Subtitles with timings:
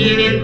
[0.00, 0.42] tienen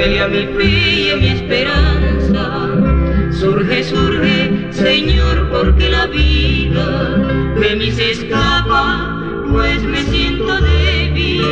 [0.00, 2.68] devuélvele a mi fe y mi esperanza.
[3.32, 7.16] Surge, surge, Señor, porque la vida
[7.58, 11.42] de mí se escapa, pues me siento débil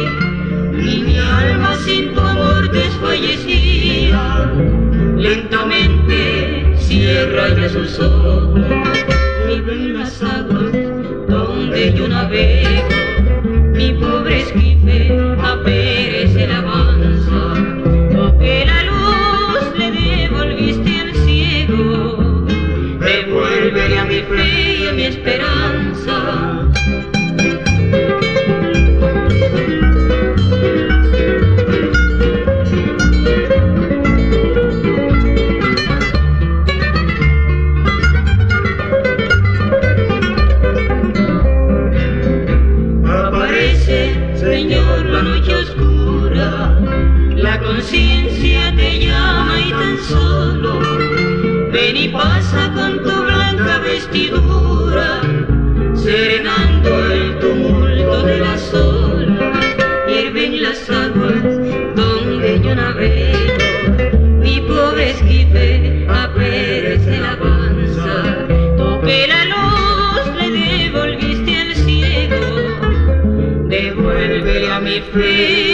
[0.74, 4.52] y mi alma sin tu amor desfallecía.
[5.16, 8.60] Lentamente cierra ya sus ojos
[9.50, 10.72] y ven las aguas
[11.28, 12.97] donde yo navego.
[44.38, 46.78] Señor, la noche oscura,
[47.34, 50.80] la conciencia te llama y tan solo
[51.72, 52.72] ven y pasa
[75.00, 75.67] free.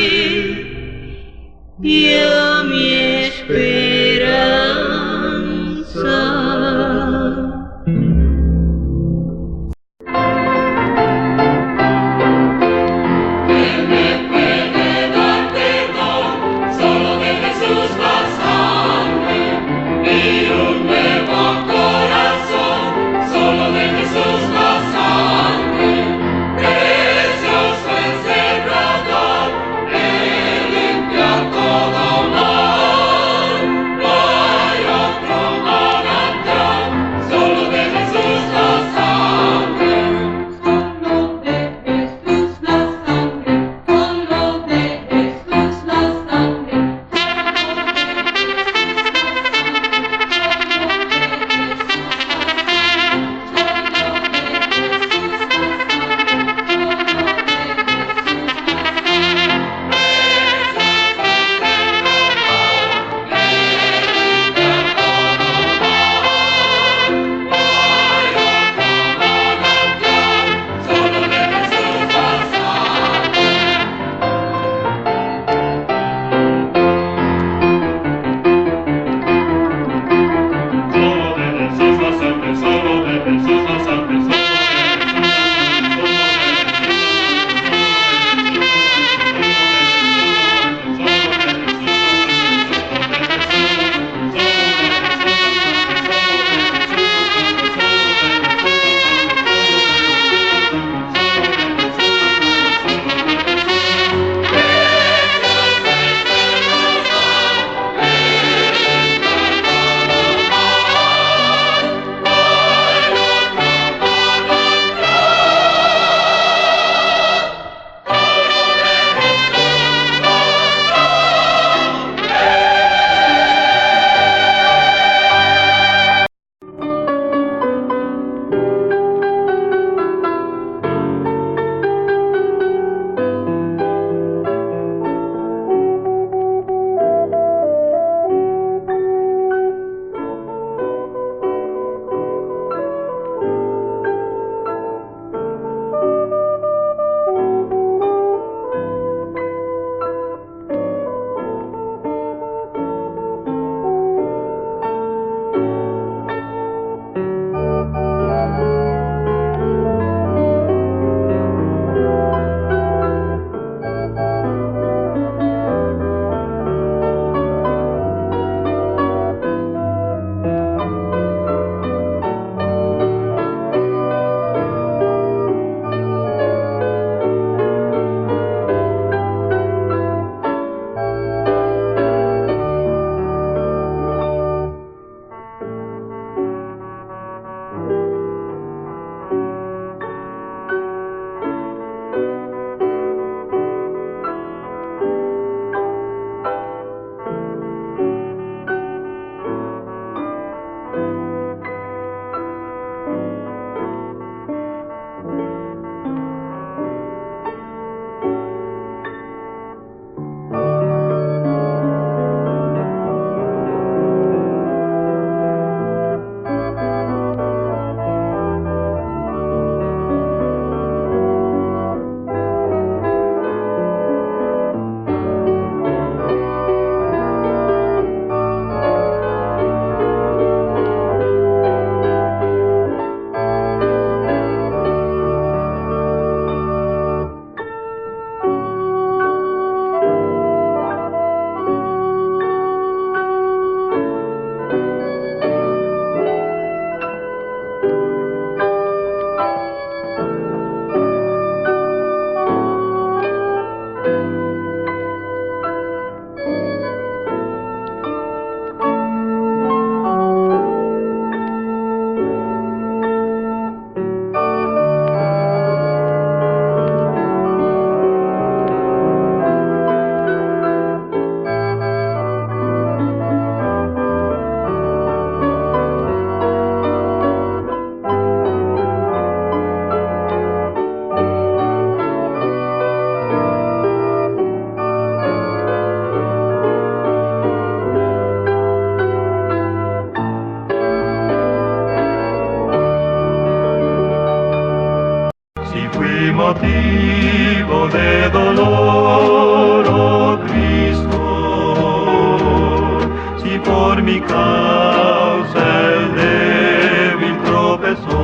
[303.74, 308.22] Por mi causa el débil tropezó,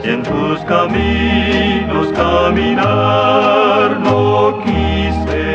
[0.00, 5.48] si en tus caminos caminar no quise,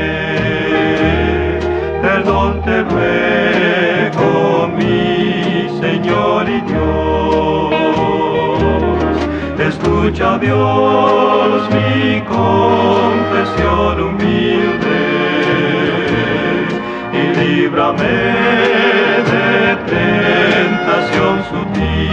[2.02, 4.32] perdón te ruego,
[4.78, 7.74] mi Señor y Dios.
[9.70, 14.33] Escucha Dios mi confesión humilde
[17.74, 18.18] líbrame
[19.32, 19.50] de
[19.90, 22.12] tentación sutil.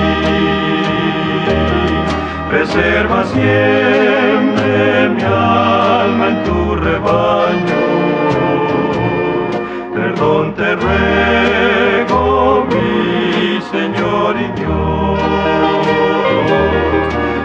[2.50, 4.74] Preserva siempre
[5.10, 7.82] mi alma en tu rebaño.
[9.94, 15.20] Perdón te ruego, mi Señor y Dios.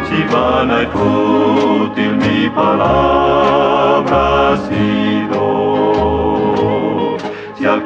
[0.08, 4.56] Si vana y fútil mi palabra ha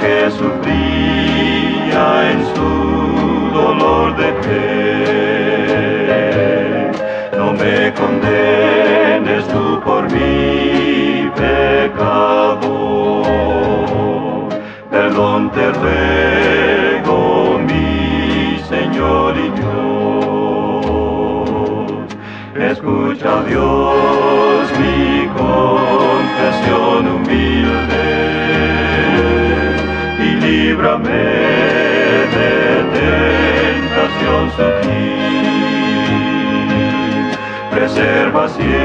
[0.10, 2.72] que sufría en su
[3.54, 5.92] dolor de fe,
[7.38, 12.72] no me condenes tú por mi pecado,
[14.90, 17.20] perdón te ruego,
[17.70, 19.78] mi Señor y Dios.
[22.72, 24.29] Escucha Dios
[38.32, 38.79] Preserva siempre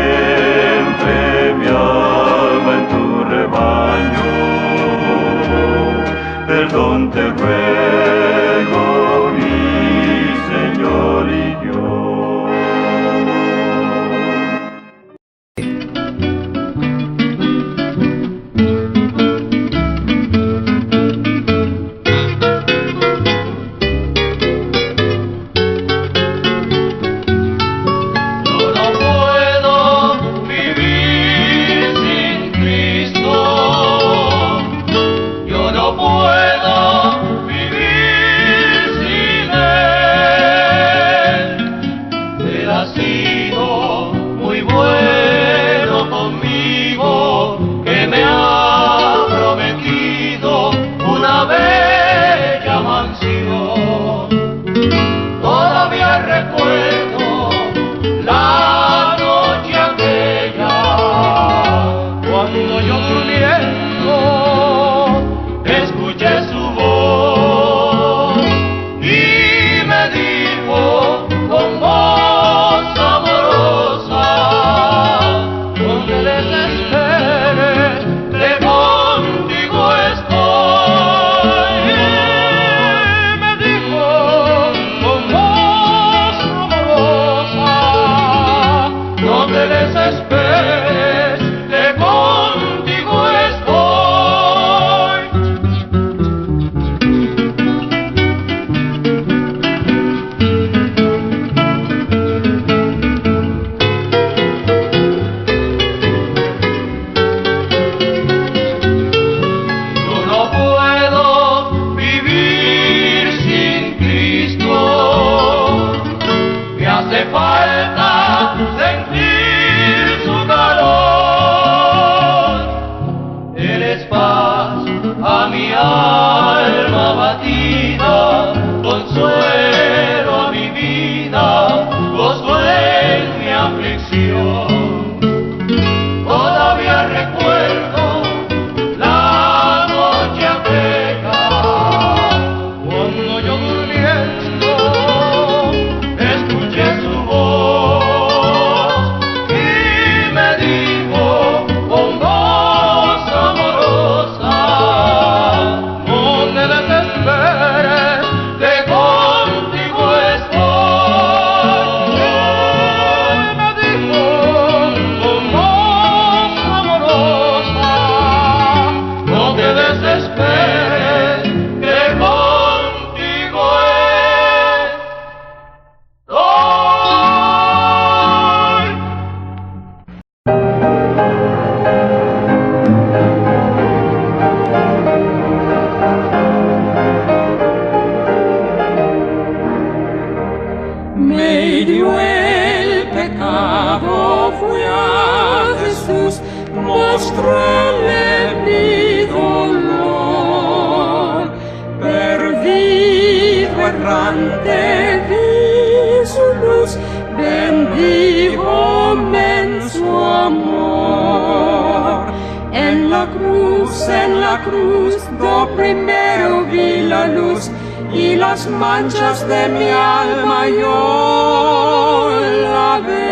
[213.25, 217.71] la cruz, en la cruz, do primero vi la luz
[218.12, 222.31] y las manchas de mi alma yo
[222.73, 223.23] lavé.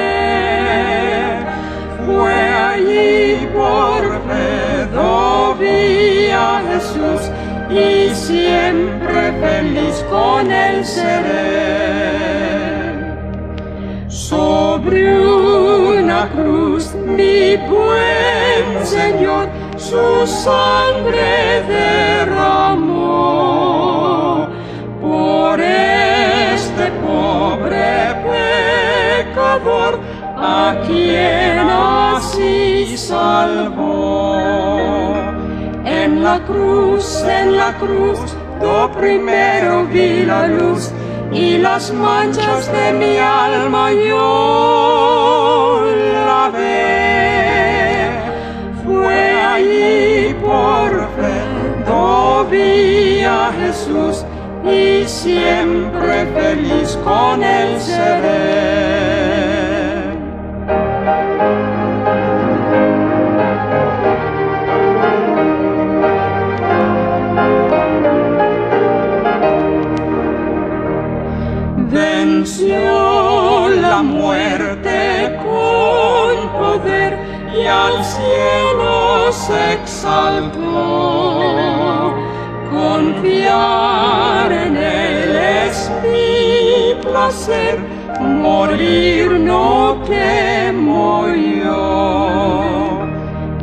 [2.06, 2.38] Fue
[2.70, 7.22] allí por fe do vi a Jesús
[7.70, 12.12] y siempre feliz con él seré.
[14.08, 18.32] Sobre una cruz mi buen
[18.84, 19.49] Señor
[19.82, 23.08] su sangre derramó
[25.00, 29.98] por este pobre pecador
[30.36, 34.40] a quien así salvó.
[35.84, 38.20] En la cruz, en la cruz,
[38.60, 40.92] do primero vi la luz
[41.32, 44.41] y las manchas de mi alma yo
[53.50, 54.25] Jesús
[54.64, 58.92] y siempre feliz con él seré.
[72.42, 77.18] venció la muerte con poder
[77.54, 81.72] y al cielo se exaltó.
[82.82, 85.36] Confiar en él
[85.66, 87.78] es mi placer,
[88.20, 91.28] morir no temo
[91.64, 92.98] yo.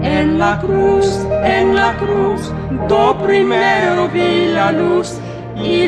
[0.01, 1.07] En la cruz,
[1.43, 2.41] en la cruz,
[2.87, 5.19] do primero vi la luz
[5.55, 5.87] y